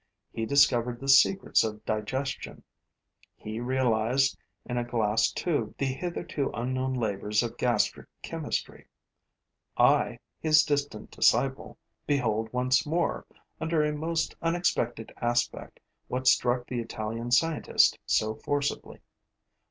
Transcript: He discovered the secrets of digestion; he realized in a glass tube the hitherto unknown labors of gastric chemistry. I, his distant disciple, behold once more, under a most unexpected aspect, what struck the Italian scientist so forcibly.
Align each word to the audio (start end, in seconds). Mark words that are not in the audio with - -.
He 0.33 0.47
discovered 0.47 0.99
the 0.99 1.07
secrets 1.07 1.63
of 1.63 1.85
digestion; 1.85 2.63
he 3.35 3.59
realized 3.59 4.35
in 4.65 4.79
a 4.79 4.83
glass 4.83 5.31
tube 5.31 5.77
the 5.77 5.85
hitherto 5.85 6.49
unknown 6.55 6.95
labors 6.95 7.43
of 7.43 7.55
gastric 7.55 8.07
chemistry. 8.23 8.87
I, 9.77 10.17
his 10.39 10.63
distant 10.63 11.11
disciple, 11.11 11.77
behold 12.07 12.51
once 12.51 12.83
more, 12.83 13.27
under 13.59 13.83
a 13.85 13.93
most 13.93 14.33
unexpected 14.41 15.13
aspect, 15.17 15.79
what 16.07 16.25
struck 16.25 16.65
the 16.65 16.79
Italian 16.79 17.29
scientist 17.29 17.99
so 18.07 18.33
forcibly. 18.33 19.01